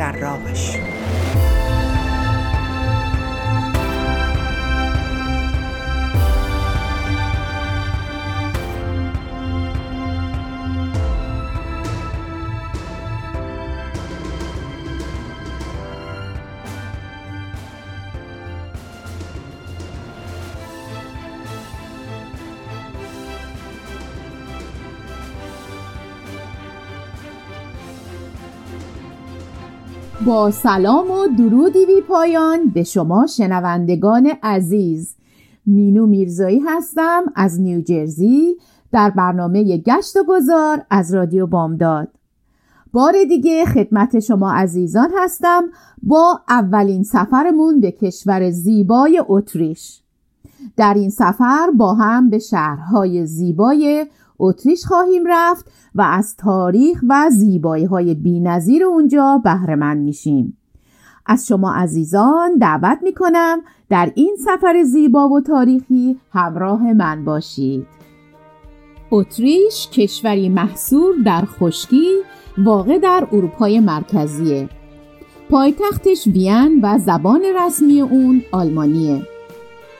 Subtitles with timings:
[0.00, 0.76] در راهش
[30.26, 35.16] با سلام و درودی بی پایان به شما شنوندگان عزیز.
[35.66, 38.56] مینو میرزایی هستم از نیوجرزی
[38.92, 42.08] در برنامه گشت و گذار از رادیو بامداد.
[42.92, 45.62] بار دیگه خدمت شما عزیزان هستم
[46.02, 50.02] با اولین سفرمون به کشور زیبای اتریش.
[50.76, 54.06] در این سفر با هم به شهرهای زیبای
[54.40, 60.56] اتریش خواهیم رفت و از تاریخ و زیبایی های بی نظیر اونجا بهرهمند میشیم.
[61.26, 67.86] از شما عزیزان دعوت می‌کنم در این سفر زیبا و تاریخی همراه من باشید.
[69.10, 72.08] اتریش کشوری محصور در خشکی
[72.58, 74.68] واقع در اروپای مرکزیه.
[75.50, 79.22] پایتختش وین و زبان رسمی اون آلمانیه.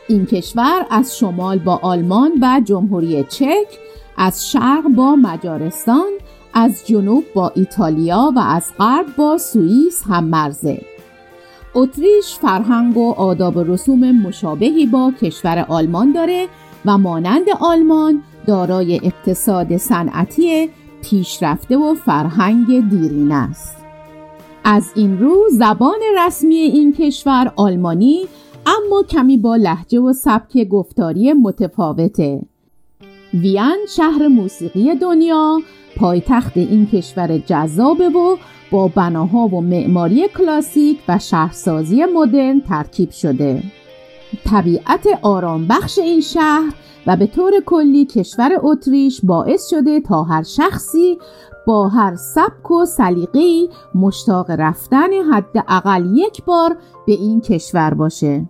[0.09, 3.79] این کشور از شمال با آلمان و جمهوری چک
[4.23, 6.11] از شرق با مجارستان
[6.55, 10.83] از جنوب با ایتالیا و از غرب با سوئیس هم مرزه.
[11.75, 16.47] اتریش فرهنگ و آداب و رسوم مشابهی با کشور آلمان داره
[16.85, 20.71] و مانند آلمان دارای اقتصاد صنعتی
[21.03, 23.77] پیشرفته و فرهنگ دیرینه است.
[24.65, 28.27] از این رو زبان رسمی این کشور آلمانی
[28.67, 32.41] اما کمی با لحجه و سبک گفتاری متفاوته.
[33.35, 35.61] وین شهر موسیقی دنیا
[35.97, 38.37] پایتخت این کشور جذابه و
[38.71, 43.63] با بناها و معماری کلاسیک و شهرسازی مدرن ترکیب شده.
[44.45, 46.73] طبیعت آرام بخش این شهر
[47.07, 51.19] و به طور کلی کشور اتریش باعث شده تا هر شخصی
[51.67, 56.77] با هر سبک و سلیقه‌ای مشتاق رفتن حداقل یک بار
[57.07, 58.47] به این کشور باشه.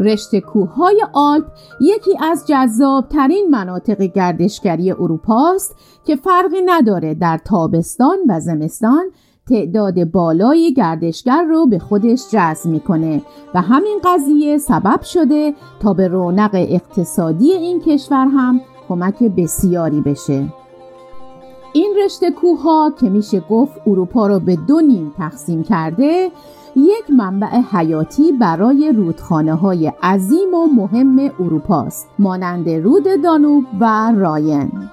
[0.00, 1.44] رشته کوههای آلپ
[1.80, 9.04] یکی از جذابترین مناطق گردشگری اروپاست که فرقی نداره در تابستان و زمستان
[9.48, 13.22] تعداد بالای گردشگر رو به خودش جذب می‌کنه
[13.54, 20.44] و همین قضیه سبب شده تا به رونق اقتصادی این کشور هم کمک بسیاری بشه.
[21.72, 26.30] این رشته کوه که میشه گفت اروپا رو به دو نیم تقسیم کرده
[26.76, 34.90] یک منبع حیاتی برای رودخانه های عظیم و مهم اروپاست مانند رود دانوب و راین.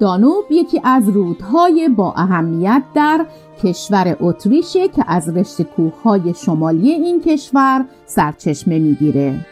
[0.00, 3.26] دانوب یکی از رودهای با اهمیت در
[3.62, 9.46] کشور اتریشه که از رشته کوههای شمالی این کشور سرچشمه می‌گیره.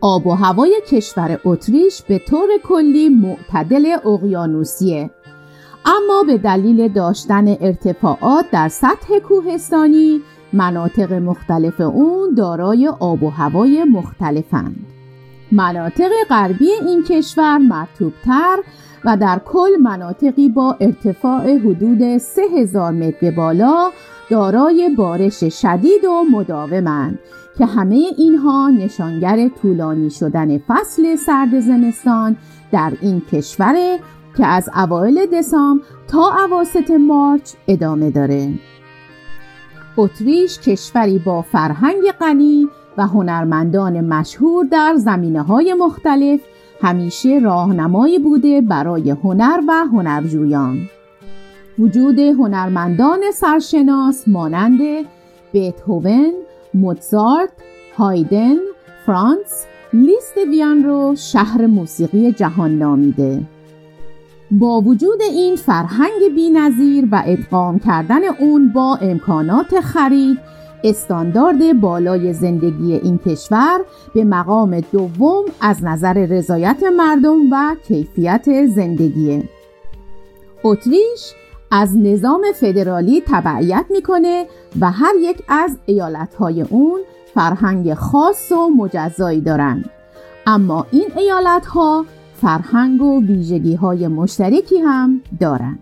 [0.00, 5.10] آب و هوای کشور اتریش به طور کلی معتدل اقیانوسیه.
[5.88, 10.20] اما به دلیل داشتن ارتفاعات در سطح کوهستانی
[10.52, 14.86] مناطق مختلف اون دارای آب و هوای مختلفند.
[15.52, 18.58] مناطق غربی این کشور مرتوبتر
[19.04, 23.90] و در کل مناطقی با ارتفاع حدود 3000 متر به بالا
[24.30, 27.18] دارای بارش شدید و مداومند
[27.58, 32.36] که همه اینها نشانگر طولانی شدن فصل سرد زمستان
[32.72, 33.98] در این کشور
[34.38, 38.52] که از اوایل دسامبر تا اواسط مارچ ادامه داره.
[39.96, 46.40] اتریش کشوری با فرهنگ غنی و هنرمندان مشهور در زمینه های مختلف
[46.82, 50.78] همیشه راهنمایی بوده برای هنر و هنرجویان.
[51.78, 54.80] وجود هنرمندان سرشناس مانند
[55.52, 56.32] بیتهوون،
[56.74, 57.50] موتزارت،
[57.96, 58.56] هایدن،
[59.06, 63.42] فرانس لیست وین رو شهر موسیقی جهان نامیده.
[64.50, 70.38] با وجود این فرهنگ بینظیر و ادغام کردن اون با امکانات خرید
[70.84, 73.80] استاندارد بالای زندگی این کشور
[74.14, 79.42] به مقام دوم از نظر رضایت مردم و کیفیت زندگی
[80.64, 81.34] اتریش
[81.70, 84.46] از نظام فدرالی تبعیت می‌کنه
[84.80, 87.00] و هر یک از ایالتهای اون
[87.34, 89.90] فرهنگ خاص و مجزایی دارند
[90.46, 92.04] اما این ایالتها
[92.40, 95.78] فرهنگ و ویژگی های مشترکی هم دارند.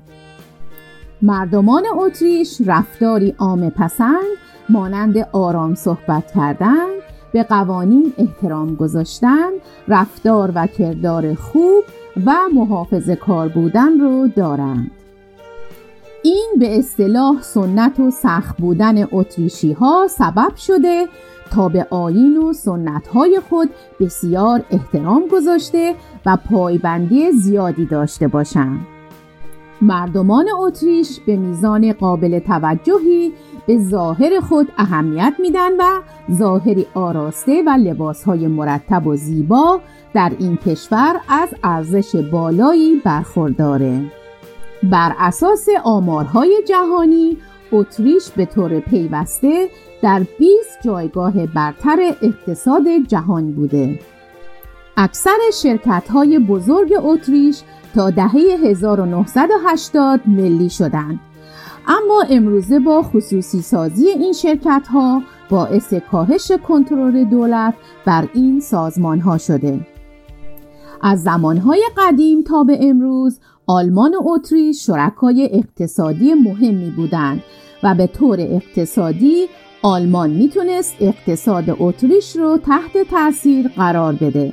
[1.22, 4.36] مردمان اتریش رفتاری عام پسند
[4.68, 6.86] مانند آرام صحبت کردن
[7.32, 9.50] به قوانین احترام گذاشتن
[9.88, 11.84] رفتار و کردار خوب
[12.26, 14.90] و محافظ کار بودن رو دارند.
[16.22, 21.08] این به اصطلاح سنت و سخت بودن اتریشی ها سبب شده
[21.50, 23.70] تا به آین و سنت های خود
[24.00, 25.94] بسیار احترام گذاشته
[26.26, 28.86] و پایبندی زیادی داشته باشند.
[29.82, 33.32] مردمان اتریش به میزان قابل توجهی
[33.66, 36.00] به ظاهر خود اهمیت میدن و
[36.32, 39.80] ظاهری آراسته و لباسهای مرتب و زیبا
[40.14, 44.00] در این کشور از ارزش بالایی برخورداره.
[44.82, 47.36] بر اساس آمارهای جهانی
[47.72, 49.68] اتریش به طور پیوسته
[50.06, 53.98] در 20 جایگاه برتر اقتصاد جهان بوده.
[54.96, 57.60] اکثر شرکت های بزرگ اتریش
[57.94, 61.20] تا دهه 1980 ملی شدند.
[61.86, 67.74] اما امروزه با خصوصی سازی این شرکت ها باعث کاهش کنترل دولت
[68.04, 69.80] بر این سازمان ها شده.
[71.02, 77.42] از زمانهای قدیم تا به امروز آلمان و اتریش شرکای اقتصادی مهمی بودند
[77.82, 79.48] و به طور اقتصادی
[79.82, 84.52] آلمان می‌تونست اقتصاد اتریش رو تحت تاثیر قرار بده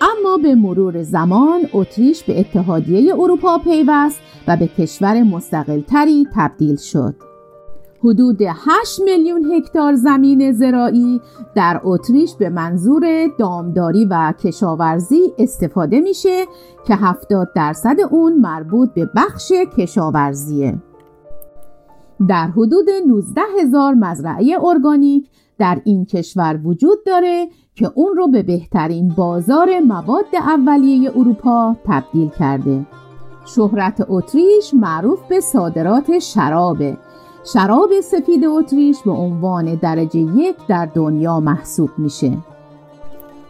[0.00, 7.14] اما به مرور زمان اتریش به اتحادیه اروپا پیوست و به کشور مستقلتری تبدیل شد
[8.04, 11.20] حدود 8 میلیون هکتار زمین زراعی
[11.54, 13.04] در اتریش به منظور
[13.38, 16.44] دامداری و کشاورزی استفاده میشه
[16.86, 20.78] که 70 درصد اون مربوط به بخش کشاورزیه.
[22.28, 25.28] در حدود 19 هزار مزرعه ارگانیک
[25.58, 32.28] در این کشور وجود داره که اون رو به بهترین بازار مواد اولیه اروپا تبدیل
[32.28, 32.86] کرده.
[33.46, 36.96] شهرت اتریش معروف به صادرات شرابه.
[37.52, 42.38] شراب سفید اتریش به عنوان درجه یک در دنیا محسوب میشه.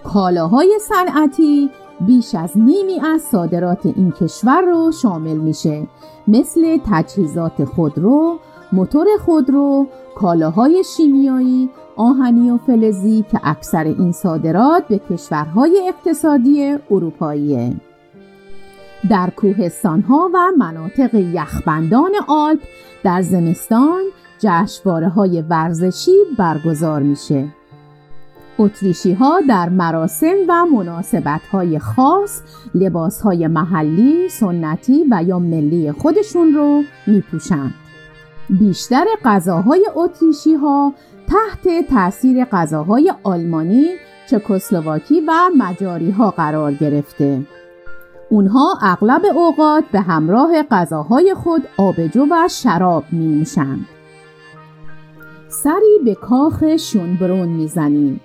[0.04, 1.70] کالاهای صنعتی
[2.00, 5.86] بیش از نیمی از صادرات این کشور رو شامل میشه.
[6.28, 8.38] مثل تجهیزات خودرو،
[8.72, 9.86] موتور خودرو،
[10.16, 17.72] کالاهای شیمیایی، آهنی و فلزی که اکثر این صادرات به کشورهای اقتصادی اروپاییه.
[19.10, 22.60] در کوهستانها و مناطق یخبندان آلپ
[23.04, 24.02] در زمستان
[24.38, 27.48] جشنواره های ورزشی برگزار میشه.
[28.58, 32.42] اتریشی ها در مراسم و مناسبت های خاص
[32.74, 37.74] لباس های محلی، سنتی و یا ملی خودشون رو میپوشند.
[38.50, 40.92] بیشتر غذاهای اتریشی ها
[41.28, 43.86] تحت تاثیر غذاهای آلمانی،
[44.30, 47.42] چکسلواکی و مجاری ها قرار گرفته.
[48.30, 53.86] اونها اغلب اوقات به همراه غذاهای خود آبجو و شراب می نوشند.
[55.48, 58.20] سری به کاخ شونبرون می‌زنیم.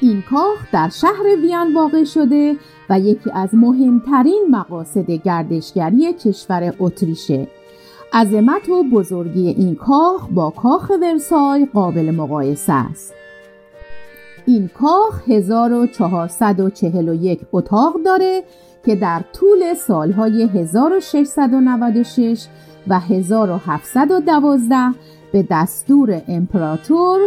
[0.00, 2.56] این کاخ در شهر وین واقع شده
[2.90, 7.48] و یکی از مهمترین مقاصد گردشگری کشور اتریشه.
[8.12, 13.14] عظمت و بزرگی این کاخ با کاخ ورسای قابل مقایسه است.
[14.46, 18.42] این کاخ 1441 اتاق داره
[18.86, 22.46] که در طول سالهای 1696
[22.88, 24.76] و 1712
[25.32, 27.20] به دستور امپراتور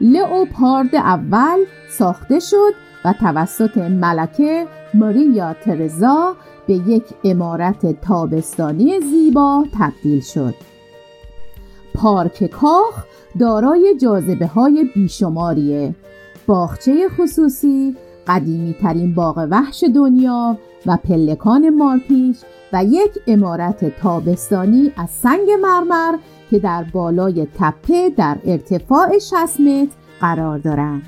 [0.00, 1.58] لئوپارد اول
[1.90, 2.72] ساخته شد
[3.04, 10.54] و توسط ملکه ماریا ترزا به یک امارت تابستانی زیبا تبدیل شد.
[11.94, 13.04] پارک کاخ
[13.38, 15.94] دارای جاذبه های بیشماریه
[16.46, 17.96] باغچه خصوصی
[18.26, 22.36] قدیمی ترین باغ وحش دنیا و پلکان مارپیش
[22.72, 26.14] و یک امارت تابستانی از سنگ مرمر
[26.50, 31.02] که در بالای تپه در ارتفاع 60 متر قرار دارند.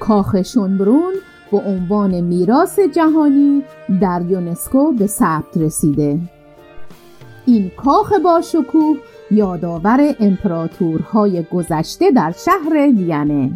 [0.00, 1.12] کاخ شونبرون
[1.52, 3.62] به عنوان میراث جهانی
[4.00, 6.18] در یونسکو به ثبت رسیده.
[7.46, 8.96] این کاخ با شکوه
[9.30, 13.50] یادآور امپراتورهای گذشته در شهر وینه.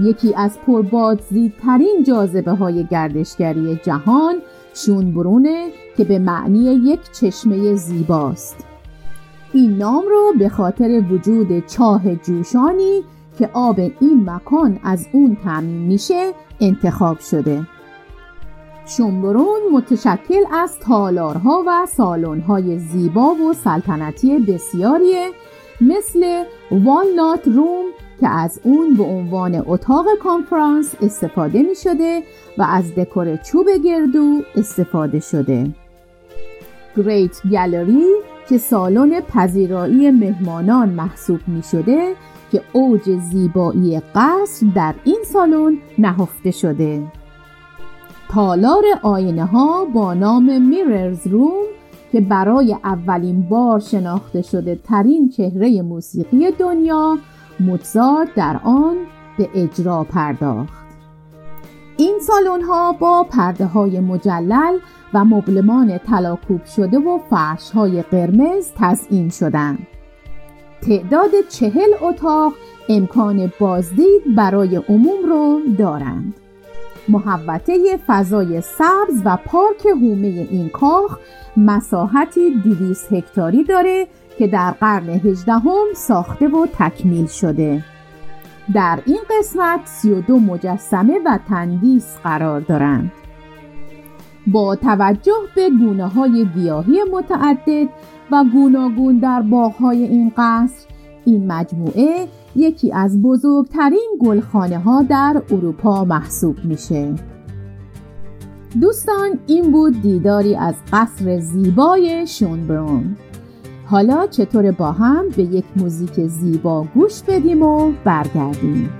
[0.00, 4.34] یکی از پربادزیدترین جاذبه های گردشگری جهان
[4.74, 8.56] شونبرونه که به معنی یک چشمه زیباست
[9.52, 13.02] این نام رو به خاطر وجود چاه جوشانی
[13.40, 17.66] که آب این مکان از اون تامین میشه انتخاب شده.
[18.86, 25.26] شنبرون متشکل از تالارها و سالن‌های زیبا و سلطنتی بسیاریه
[25.80, 27.84] مثل والنات روم
[28.20, 32.22] که از اون به عنوان اتاق کانفرانس استفاده می شده
[32.58, 35.70] و از دکور چوب گردو استفاده شده.
[36.96, 38.06] گریت گالری
[38.48, 42.14] که سالن پذیرایی مهمانان محسوب می شده
[42.52, 47.02] که اوج زیبایی قصر در این سالن نهفته شده
[48.30, 51.64] تالار آینه ها با نام میررز روم
[52.12, 57.18] که برای اولین بار شناخته شده ترین چهره موسیقی دنیا
[57.60, 58.96] موتزارت در آن
[59.38, 60.80] به اجرا پرداخت
[61.96, 64.78] این سالن ها با پرده های مجلل
[65.14, 69.86] و مبلمان طلاکوب شده و فرش های قرمز تزئین شدند.
[70.82, 72.52] تعداد چهل اتاق
[72.88, 76.34] امکان بازدید برای عموم رو دارند.
[77.08, 81.18] محوطه فضای سبز و پارک هومه این کاخ
[81.56, 84.06] مساحتی 200 هکتاری داره
[84.38, 87.84] که در قرن هجدهم ساخته و تکمیل شده
[88.74, 93.12] در این قسمت 32 مجسمه و تندیس قرار دارند
[94.46, 97.88] با توجه به گونه های گیاهی متعدد
[98.32, 100.86] و گوناگون در باغهای این قصر
[101.24, 107.14] این مجموعه یکی از بزرگترین گلخانه ها در اروپا محسوب میشه.
[108.80, 113.16] دوستان این بود دیداری از قصر زیبای شونبرون
[113.86, 118.90] حالا چطور با هم به یک موزیک زیبا گوش بدیم و برگردیم؟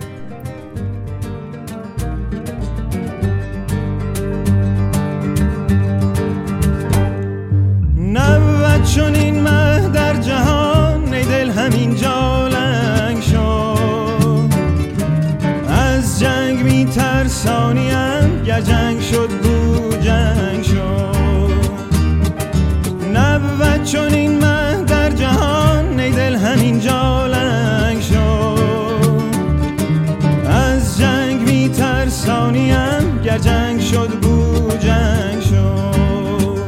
[23.93, 28.61] چون این مه در جهان ای دل همین جالنگ شد
[30.47, 36.61] از جنگ می ترسانیم گر جنگ شد بو جنگ شد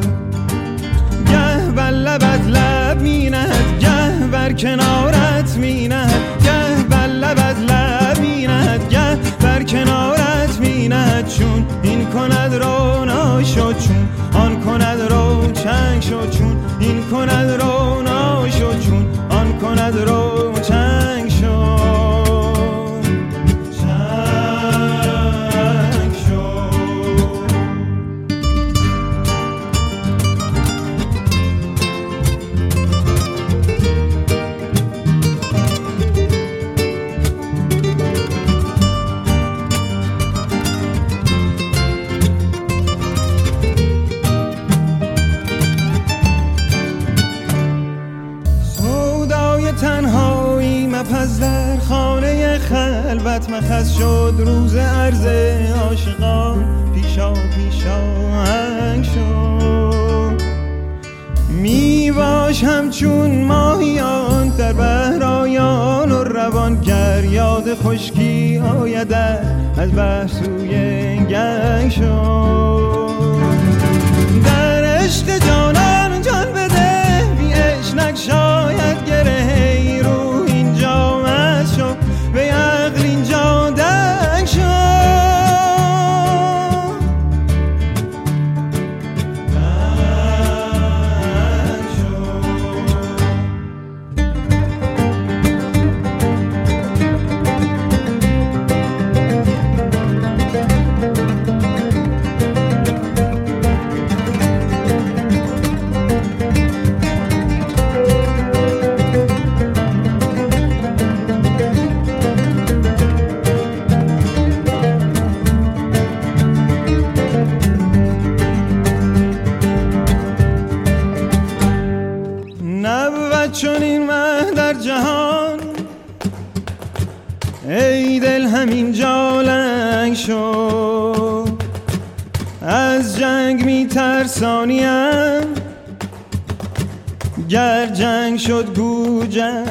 [1.26, 6.42] گه بر لبت لب می نهد گه بر کنارت می نهد.
[6.44, 11.28] گه بر لبت لب می نهد گه بر کنارت می نهد.
[11.28, 12.92] چون این کند رو
[13.44, 16.51] شد چون آن کند رو چنگ شد چون
[17.22, 20.31] کند رو شد چون آن کند رو
[53.52, 55.26] مخص شد روز عرض
[55.76, 58.00] عاشقان پیشا پیشا
[58.46, 60.42] هنگ شد.
[61.48, 69.40] می باش همچون ماهیان در بهرایان و روان گر یاد خشکی آیدت
[69.78, 70.70] از بحر سوی
[71.16, 73.12] گنگ شد.
[74.44, 79.04] در عشق جانان جان بده بی عشق شاید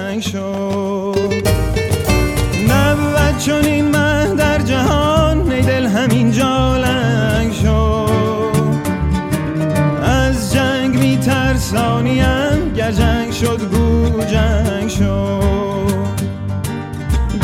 [0.01, 1.47] جنگ شد.
[2.69, 8.51] نبود چون این مه در جهان ای دل همین جالنگ شد.
[10.03, 16.21] از جنگ می ترسانیم گر جنگ شد گو جنگ شد.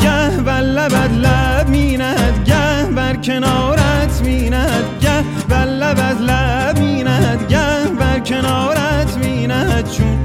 [0.03, 6.21] گه بر لبت لب می نهد گه بر کنارت می نهد گه بر لب از
[6.21, 10.16] لب میند گه بر کنارت میند چون این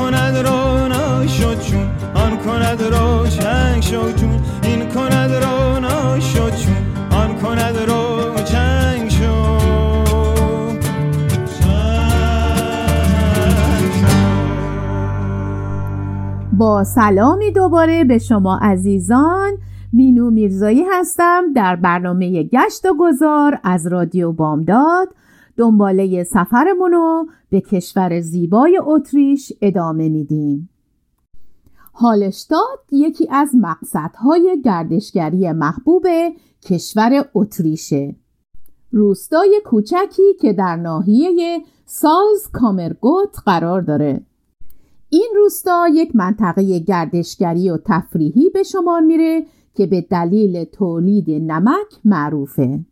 [0.00, 2.78] کند رو شد چون آن کند
[3.28, 4.40] چنگ شد چون.
[4.62, 6.74] این کند رو شد چون
[7.10, 7.74] آن کند
[8.44, 9.60] چنگ شد
[16.52, 19.52] با سلامی دوباره به شما عزیزان
[19.92, 25.08] مینو میرزایی هستم در برنامه گشت و گذار از رادیو بامداد.
[25.60, 30.70] دنباله سفرمون رو به کشور زیبای اتریش ادامه میدیم.
[31.94, 36.06] هالشتاد یکی از مقصدهای گردشگری محبوب
[36.62, 38.16] کشور اتریشه.
[38.90, 44.20] روستای کوچکی که در ناحیه سالز کامرگوت قرار داره.
[45.08, 52.00] این روستا یک منطقه گردشگری و تفریحی به شمار میره که به دلیل تولید نمک
[52.04, 52.84] معروفه.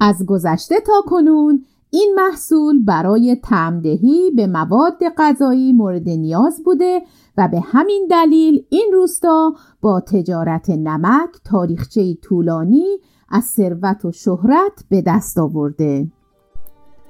[0.00, 7.02] از گذشته تا کنون این محصول برای تمدهی به مواد غذایی مورد نیاز بوده
[7.36, 14.84] و به همین دلیل این روستا با تجارت نمک تاریخچه طولانی از ثروت و شهرت
[14.90, 16.06] به دست آورده.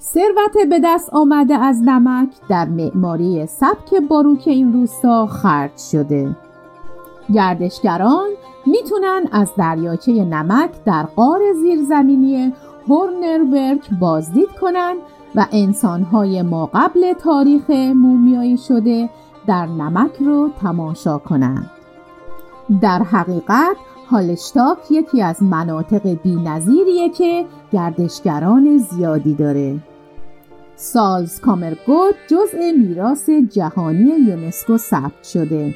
[0.01, 6.37] ثروت به دست آمده از نمک در معماری سبک باروک این روستا خرج شده.
[7.35, 8.29] گردشگران
[8.67, 12.53] می‌تونن از دریاچه نمک در قار زیرزمینی
[12.89, 14.97] هورنربرگ بازدید کنند
[15.35, 19.11] و انسانهای ما قبل تاریخ مومیایی شده
[19.47, 21.71] در نمک رو تماشا کنند.
[22.81, 23.77] در حقیقت
[24.11, 29.79] هالشتاک یکی از مناطق بینظیریه که گردشگران زیادی داره.
[30.77, 35.75] سالز کامرگوت جزء میراث جهانی یونسکو ثبت شده.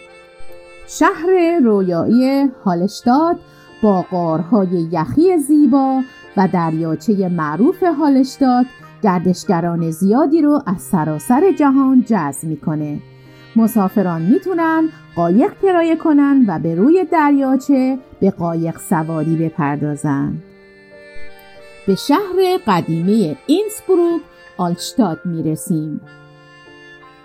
[0.89, 3.37] شهر رویایی هالشتاد
[3.83, 6.01] با قارهای یخی زیبا
[6.37, 8.67] و دریاچه معروف هالشتاد
[9.03, 12.99] گردشگران زیادی رو از سراسر جهان جذب می‌کنه.
[13.57, 20.35] مسافران می‌تونن قایق کرایه کنن و به روی دریاچه به قایق سواری بپردازن.
[21.87, 24.21] به شهر قدیمی اینسبروک
[24.57, 26.01] آلشتاد می‌رسیم.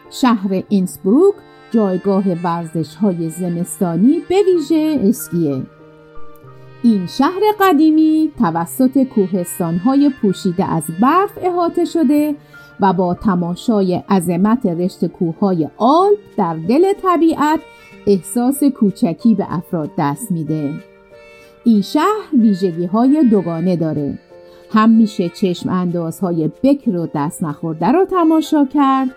[0.09, 1.35] شهر اینسبروک
[1.71, 5.63] جایگاه ورزش های زمستانی به ویژه اسکیه.
[6.83, 12.35] این شهر قدیمی توسط کوهستان های پوشیده از برف احاطه شده
[12.79, 17.59] و با تماشای عظمت رشت کوههای آلپ در دل طبیعت
[18.07, 20.73] احساس کوچکی به افراد دست میده.
[21.63, 24.19] این شهر ویژگی های دوگانه داره.
[24.71, 29.09] هم میشه چشم اندازهای بکر و دست نخورده رو تماشا کرد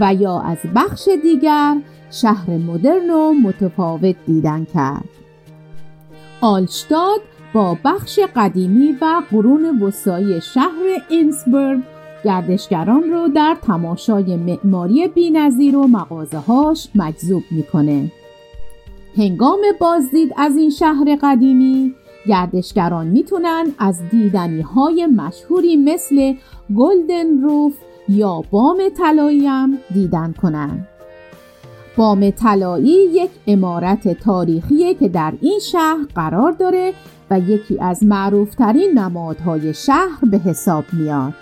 [0.00, 1.76] و یا از بخش دیگر
[2.10, 5.17] شهر مدرن و متفاوت دیدن کرد.
[6.40, 7.20] آلشتاد
[7.52, 11.80] با بخش قدیمی و قرون وسایی شهر اینسبرگ
[12.24, 18.12] گردشگران رو در تماشای معماری بینظیر و مغازه‌هاش مجذوب می‌کنه.
[19.16, 21.94] هنگام بازدید از این شهر قدیمی
[22.26, 26.34] گردشگران می‌تونن از دیدنی های مشهوری مثل
[26.76, 27.74] گلدن روف
[28.08, 29.48] یا بام طلایی
[29.94, 30.88] دیدن کنند.
[31.98, 36.92] بام طلایی یک امارت تاریخیه که در این شهر قرار داره
[37.30, 41.32] و یکی از معروفترین نمادهای شهر به حساب میاد.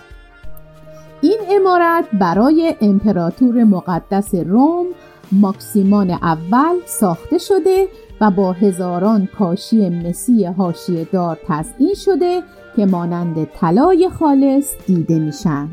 [1.21, 4.85] این امارت برای امپراتور مقدس روم
[5.31, 7.87] ماکسیمان اول ساخته شده
[8.21, 12.43] و با هزاران کاشی مسی هاشیه دار تزئین شده
[12.75, 15.69] که مانند طلای خالص دیده میشن.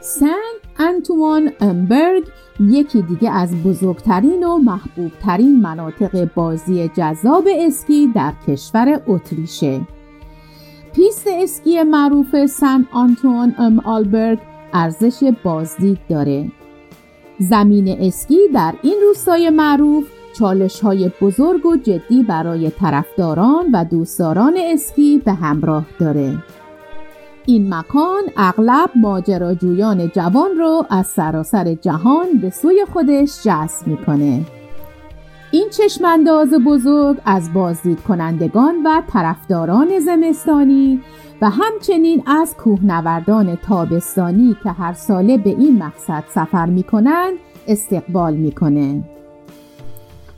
[0.00, 2.24] سنت آنتون ام آلبرگ
[2.60, 9.80] یکی دیگه از بزرگترین و محبوبترین مناطق بازی جذاب اسکی در کشور اتریشه.
[10.94, 14.38] پیست اسکی معروف سن آنتون ام آلبرگ
[14.72, 16.50] ارزش بازدید داره.
[17.38, 20.04] زمین اسکی در این روستای معروف
[20.38, 26.38] چالش های بزرگ و جدی برای طرفداران و دوستداران اسکی به همراه داره.
[27.46, 34.40] این مکان اغلب ماجراجویان جوان رو از سراسر جهان به سوی خودش جذب می‌کنه.
[35.52, 41.00] این چشمانداز بزرگ از بازدید کنندگان و طرفداران زمستانی
[41.42, 47.34] و همچنین از کوهنوردان تابستانی که هر ساله به این مقصد سفر می‌کنند
[47.66, 49.04] استقبال می‌کنه.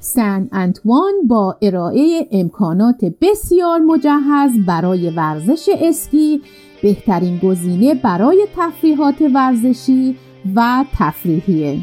[0.00, 6.42] سن انتوان با ارائه امکانات بسیار مجهز برای ورزش اسکی
[6.86, 10.16] بهترین گزینه برای تفریحات ورزشی
[10.56, 11.78] و تفریحیه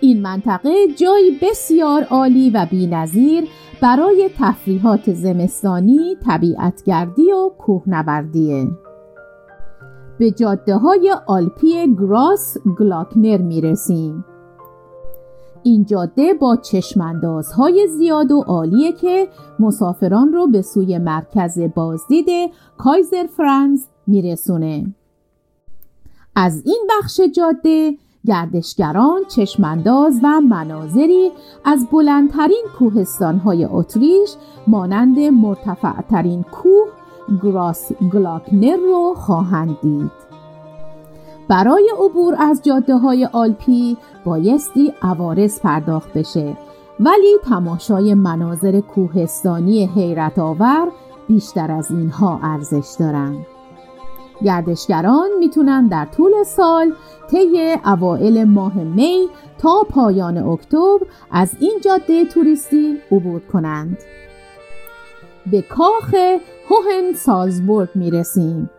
[0.00, 3.44] این منطقه جایی بسیار عالی و بینظیر
[3.82, 8.66] برای تفریحات زمستانی، طبیعتگردی و کوهنوردیه.
[10.18, 14.24] به جاده های آلپی گراس گلاکنر می رسیم.
[15.64, 22.26] این جاده با چشماندازهای زیاد و عالیه که مسافران رو به سوی مرکز بازدید
[22.78, 24.94] کایزر فرانز میرسونه.
[26.36, 27.94] از این بخش جاده
[28.26, 31.30] گردشگران چشمانداز و مناظری
[31.64, 34.30] از بلندترین کوهستانهای اتریش
[34.66, 36.88] مانند مرتفعترین کوه
[37.42, 40.23] گراس گلاکنر رو خواهند دید.
[41.48, 46.56] برای عبور از جاده های آلپی بایستی عوارض پرداخت بشه
[47.00, 50.88] ولی تماشای مناظر کوهستانی حیرت آور
[51.28, 53.46] بیشتر از اینها ارزش دارند.
[54.44, 56.92] گردشگران می‌تونن در طول سال
[57.30, 59.28] طی اوائل ماه می
[59.58, 60.98] تا پایان اکتبر
[61.30, 63.98] از این جاده توریستی عبور کنند.
[65.50, 66.14] به کاخ
[66.70, 68.70] هوهن سالزبورگ می‌رسیم.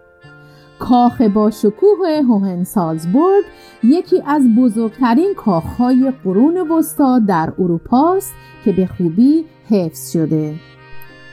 [0.80, 3.44] کاخ با شکوه هوهن سالزبورگ
[3.84, 8.34] یکی از بزرگترین کاخهای قرون وسطا در اروپاست
[8.66, 10.56] که به خوبی حفظ شده.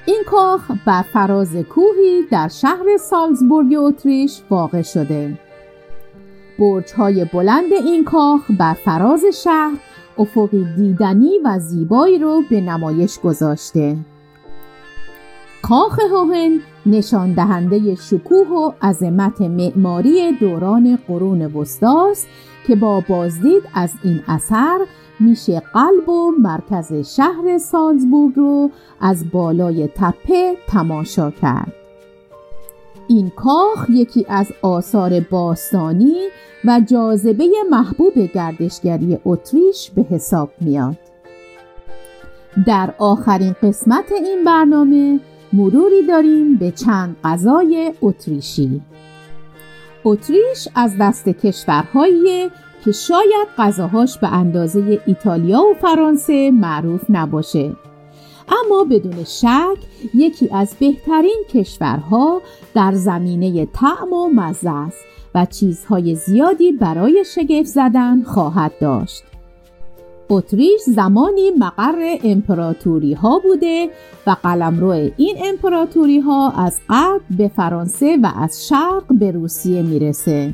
[0.06, 5.38] این کاخ بر فراز کوهی در شهر سالزبورگ اتریش واقع شده.
[6.58, 9.76] برج های بلند این کاخ بر فراز شهر
[10.18, 13.96] افقی دیدنی و زیبایی رو به نمایش گذاشته.
[15.62, 22.26] کاخ هوهن نشان دهنده شکوه و عظمت معماری دوران قرون وسطاست
[22.66, 24.78] که با بازدید از این اثر
[25.20, 28.70] میشه قلب و مرکز شهر سالزبورگ رو
[29.00, 31.72] از بالای تپه تماشا کرد.
[33.08, 36.16] این کاخ یکی از آثار باستانی
[36.64, 40.96] و جاذبه محبوب گردشگری اتریش به حساب میاد.
[42.66, 45.20] در آخرین قسمت این برنامه
[45.52, 48.80] مروری داریم به چند غذای اتریشی.
[50.04, 52.50] اتریش از دست کشورهایی
[52.84, 57.72] که شاید غذاهاش به اندازه ایتالیا و فرانسه معروف نباشه
[58.48, 59.78] اما بدون شک
[60.14, 62.42] یکی از بهترین کشورها
[62.74, 69.22] در زمینه طعم و مزه است و چیزهای زیادی برای شگفت زدن خواهد داشت
[70.32, 73.90] اتریش زمانی مقر امپراتوری ها بوده
[74.26, 80.52] و قلمرو این امپراتوری ها از غرب به فرانسه و از شرق به روسیه می‌رسه.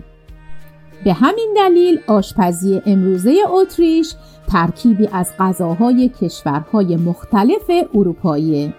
[1.04, 4.14] به همین دلیل آشپزی امروزه اتریش
[4.48, 8.74] ترکیبی از غذاهای کشورهای مختلف اروپایی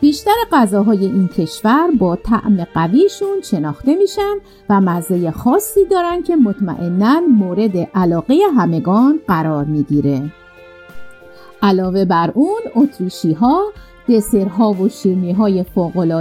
[0.00, 4.34] بیشتر غذاهای این کشور با طعم قویشون شناخته میشن
[4.68, 10.32] و مزه خاصی دارن که مطمئنا مورد علاقه همگان قرار می‌گیره.
[11.62, 13.72] علاوه بر اون اتریشی ها
[14.08, 15.64] دسرها و شیرنی های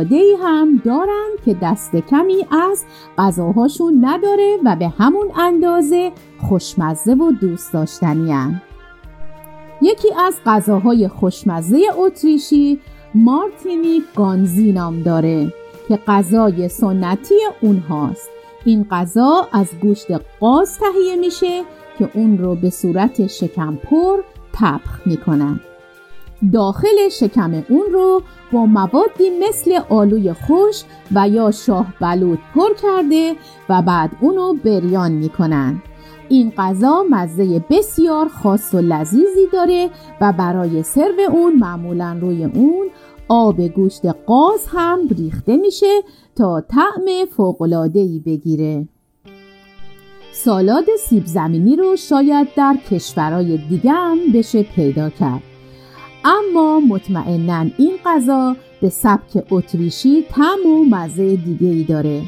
[0.10, 2.84] ای هم دارن که دست کمی از
[3.18, 6.12] غذاهاشون نداره و به همون اندازه
[6.50, 8.62] خوشمزه و دوست داشتنی هم.
[9.82, 12.80] یکی از غذاهای خوشمزه اتریشی
[13.16, 15.54] مارتینی گانزی نام داره
[15.88, 18.30] که غذای سنتی اونهاست.
[18.66, 20.08] این غذا از گوشت
[20.40, 21.64] قاز تهیه میشه
[22.00, 24.18] که اون رو به صورت شکمپر
[24.54, 25.60] تبخ می‌کنن.
[26.54, 33.36] داخل شکم اون رو با موادی مثل آلوی خوش و یا شاه بلوط پر کرده
[33.70, 35.82] و بعد اونو بریان می‌کنن.
[36.30, 39.90] این غذا مزه بسیار خاص و لذیذی داره
[40.22, 42.90] و برای سرو اون معمولا روی اون
[43.30, 46.02] آب گوشت قاز هم ریخته میشه
[46.36, 48.88] تا طعم فوقلادهی بگیره.
[50.34, 55.42] سالاد سیب زمینی رو شاید در کشورهای دیگه هم بشه پیدا کرد.
[56.26, 62.22] اما مطمئنا این غذا به سبک اتریشی طعم و مزه دیگه ای داره.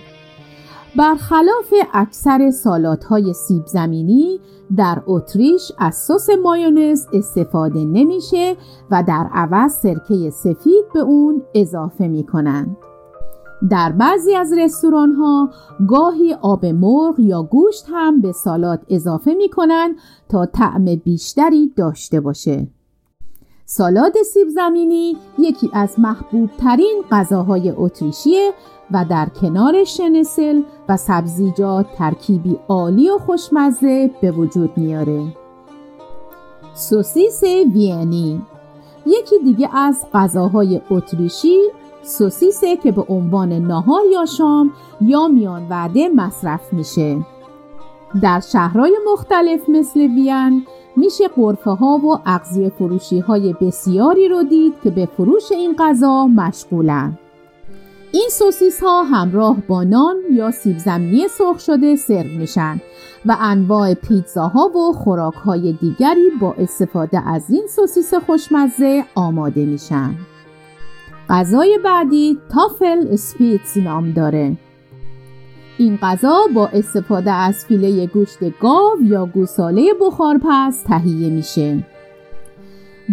[1.00, 4.40] برخلاف اکثر سالادهای سیب زمینی
[4.76, 8.56] در اتریش از سس مایونز استفاده نمیشه
[8.92, 12.78] و در عوض سرکه سفید به اون اضافه می کنند.
[13.70, 15.50] در بعضی از رستوران ها
[15.88, 19.96] گاهی آب مرغ یا گوشت هم به سالاد اضافه می کنند
[20.30, 22.68] تا طعم بیشتری داشته باشه.
[23.66, 28.52] سالاد سیب زمینی یکی از محبوب ترین غذاهای اتریشیه
[28.91, 35.23] و در کنار شنسل و سبزیجات ترکیبی عالی و خوشمزه به وجود میاره.
[36.73, 38.41] سوسیس وینی
[39.06, 41.58] یکی دیگه از غذاهای اتریشی
[42.02, 44.71] سوسیسه که به عنوان ناهار یا شام
[45.02, 47.25] یا میان وعده مصرف میشه.
[48.21, 54.73] در شهرهای مختلف مثل وین میشه قرفه ها و اغذیه فروشی های بسیاری رو دید
[54.84, 57.17] که به فروش این غذا مشغولن.
[58.12, 62.82] این سوسیس ها همراه با نان یا سیب زمینی سرخ شده سرو میشن
[63.26, 70.15] و انواع پیتزاها و خوراک های دیگری با استفاده از این سوسیس خوشمزه آماده میشن.
[71.30, 74.58] غذای بعدی تافل اسپیتز نام داره.
[75.78, 81.84] این غذا با استفاده از فیله گوشت گاو یا گوساله بخارپز تهیه میشه.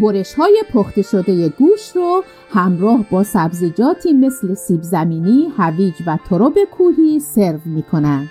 [0.01, 6.55] برش های پخته شده گوش رو همراه با سبزیجاتی مثل سیب زمینی، هویج و تروب
[6.79, 8.29] کوهی سرو می‌کنن.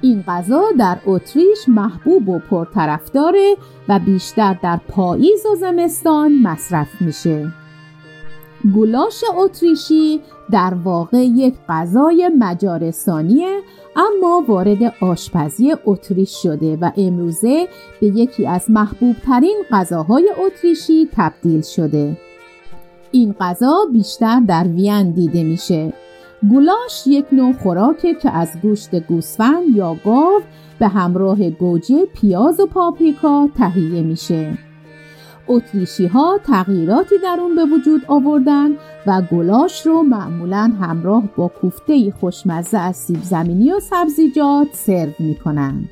[0.00, 3.56] این غذا در اتریش محبوب و پرطرفداره
[3.88, 7.52] و بیشتر در پاییز و زمستان مصرف میشه.
[8.74, 13.60] گولاش اتریشی در واقع یک غذای مجارستانیه
[13.98, 17.68] اما وارد آشپزی اتریش شده و امروزه
[18.00, 22.16] به یکی از محبوب ترین غذاهای اتریشی تبدیل شده.
[23.10, 25.92] این غذا بیشتر در وین دیده میشه.
[26.50, 30.40] گولاش یک نوع خوراکه که از گوشت گوسفند یا گاو
[30.78, 34.67] به همراه گوجه، پیاز و پاپریکا تهیه میشه.
[35.48, 38.70] اتریشی ها تغییراتی در اون به وجود آوردن
[39.06, 45.84] و گلاش رو معمولا همراه با کوفته خوشمزه از سیب زمینی و سبزیجات سرو می‌کنن.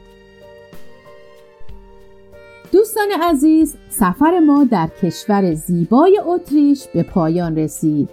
[2.73, 8.11] دوستان عزیز سفر ما در کشور زیبای اتریش به پایان رسید.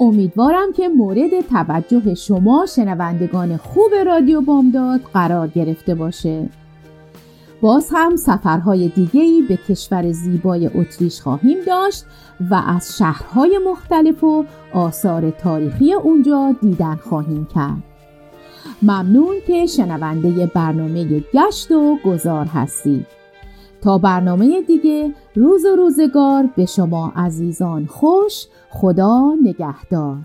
[0.00, 6.48] امیدوارم که مورد توجه شما شنوندگان خوب رادیو بامداد قرار گرفته باشه.
[7.60, 12.04] باز هم سفرهای دیگهی به کشور زیبای اتریش خواهیم داشت
[12.50, 17.82] و از شهرهای مختلف و آثار تاریخی اونجا دیدن خواهیم کرد.
[18.82, 23.06] ممنون که شنونده برنامه گشت و گذار هستید.
[23.82, 30.16] تا برنامه دیگه روز و روزگار به شما عزیزان خوش خدا نگهدار